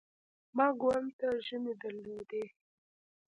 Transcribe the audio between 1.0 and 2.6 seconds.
ته ژمنې درلودې.